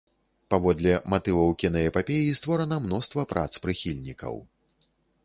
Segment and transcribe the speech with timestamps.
[0.51, 4.35] Паводле матываў кінаэпапеі створана мноства прац прыхільнікаў.